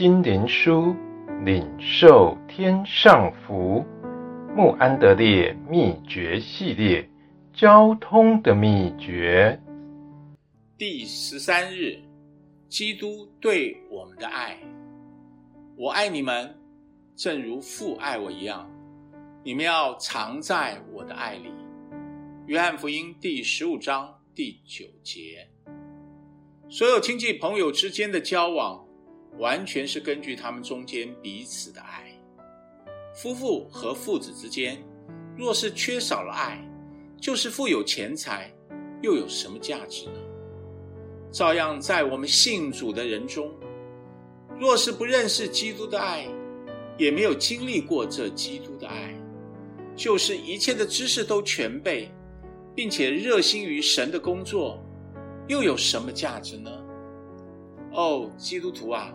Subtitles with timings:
[0.00, 0.96] 心灵书，
[1.44, 3.84] 领受天上福。
[4.56, 7.06] 穆安德烈秘诀系列，
[7.52, 9.60] 交通的秘诀。
[10.78, 11.98] 第十三日，
[12.66, 14.56] 基督对我们的爱。
[15.76, 16.58] 我爱你们，
[17.14, 18.66] 正如父爱我一样。
[19.44, 21.52] 你们要常在我的爱里。
[22.46, 25.46] 约翰福音第十五章第九节。
[26.70, 28.82] 所有亲戚朋友之间的交往，
[29.38, 32.10] 完全是根据他们中间彼此的爱。
[33.14, 34.82] 夫妇和父子之间，
[35.36, 36.62] 若是缺少了爱，
[37.20, 38.52] 就是富有钱财，
[39.02, 40.20] 又有什么价值呢？
[41.32, 43.52] 照样在我们信主的人中，
[44.58, 46.26] 若是不认识基督的爱，
[46.98, 49.14] 也没有经历过这基督的爱，
[49.96, 52.10] 就是一切的知识都全备，
[52.74, 54.82] 并且热心于神的工作。
[55.48, 56.70] 又有什么价值呢？
[57.92, 59.12] 哦，基督徒啊，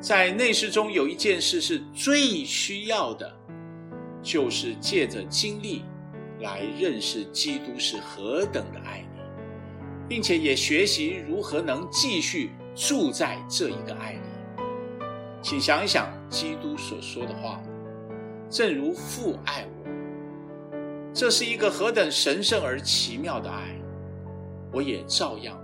[0.00, 3.32] 在内室中有一件事是最需要的，
[4.22, 5.82] 就是借着经历
[6.40, 9.20] 来认识基督是何等的爱你，
[10.08, 14.20] 并且也学习如何能继续住在这一个爱里。
[15.42, 17.60] 请想一想基督所说的话
[18.48, 19.90] ：“正如父爱我。”
[21.12, 23.76] 这是一个何等神圣而奇妙的爱。
[24.72, 25.61] 我也照样。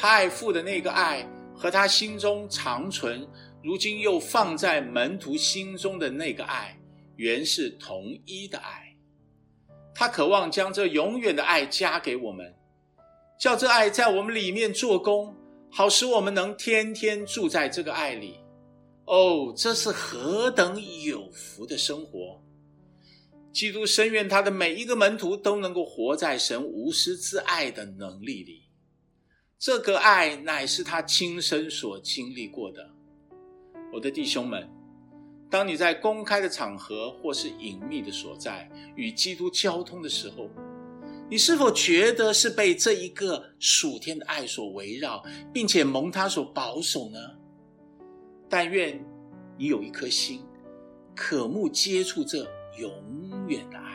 [0.00, 3.28] 他爱父的那个爱，和他心中长存，
[3.62, 6.74] 如今又放在门徒心中的那个爱，
[7.16, 8.96] 原是同一的爱。
[9.94, 12.50] 他渴望将这永远的爱加给我们，
[13.38, 15.36] 叫这爱在我们里面做工，
[15.70, 18.40] 好使我们能天天住在这个爱里。
[19.04, 22.42] 哦，这是何等有福的生活！
[23.52, 28.62] 基督深愿他的每一个门徒都能够活在神无私之爱的能力里。
[29.60, 32.90] 这个爱乃是他亲身所经历过的。
[33.92, 34.66] 我的弟兄们，
[35.50, 40.48] 当你在公开的场合或是隐秘的所在与基督交通的时候，
[41.28, 47.18] 你是否觉得是被这一个属天的爱所围绕，并且蒙他所保守呢？
[48.48, 48.98] 但愿
[49.58, 50.42] 你有一颗心，
[51.14, 52.38] 渴慕接触这
[52.78, 53.89] 永远的爱，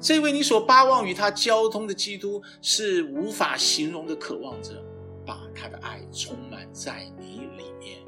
[0.00, 4.82] 这位你所巴望与他交通的基督，是无法形容的渴望着，
[5.26, 7.98] 把他的爱充满在你里面。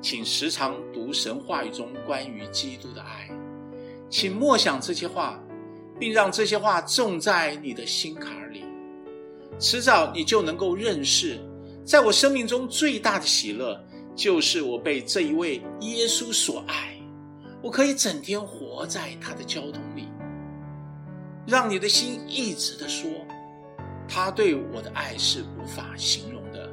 [0.00, 3.28] 请时常读神话语中关于基督的爱，
[4.08, 5.38] 请默想这些话，
[5.98, 8.64] 并让这些话种在你的心坎里。
[9.58, 11.38] 迟早你就能够认识，
[11.84, 13.78] 在我生命中最大的喜乐，
[14.16, 16.96] 就是我被这一位耶稣所爱。
[17.62, 20.08] 我可以整天活在他的交通里，
[21.50, 23.10] 让你的心一直的说，
[24.08, 26.70] 他对我的爱是无法形容的，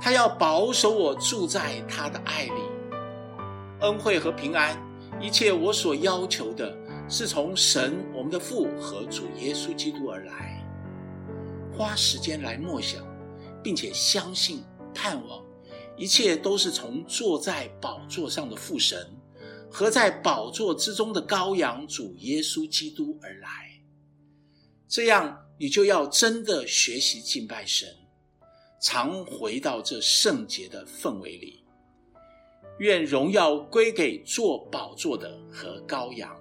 [0.00, 2.52] 他要保守我住在他的爱里，
[3.80, 4.80] 恩惠和平安，
[5.20, 6.72] 一切我所要求的，
[7.08, 10.64] 是从神我们的父和主耶稣基督而来。
[11.76, 13.04] 花时间来默想，
[13.60, 14.62] 并且相信
[14.94, 15.42] 盼望，
[15.96, 19.04] 一切都是从坐在宝座上的父神。
[19.68, 23.75] 和在宝座之中的羔羊主耶稣基督而来，
[24.88, 27.88] 这样你就要真的学习敬拜神，
[28.80, 31.64] 常回到这圣洁的氛围里。
[32.78, 36.36] 愿荣耀归给坐宝座的和羔羊。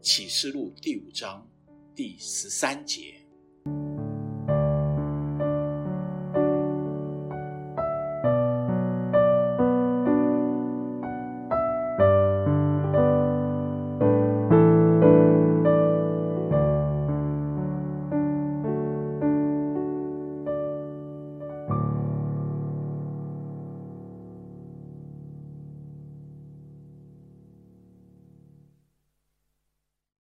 [0.00, 1.46] 启示录第五章
[1.94, 3.14] 第十三节。